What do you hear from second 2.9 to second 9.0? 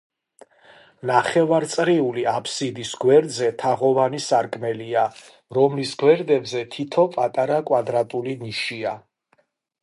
გვერდზე თაღოვანი სარკმელია, რომლის გვერდებზე თითო პატარა კვადრატული ნიშია.